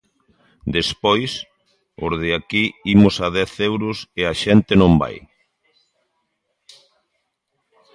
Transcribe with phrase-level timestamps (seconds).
[0.77, 1.31] Despois,
[2.05, 2.63] os de aquí
[2.95, 5.15] imos a dez euros e a xente non vai.